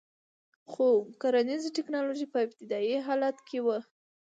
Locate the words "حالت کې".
3.07-3.59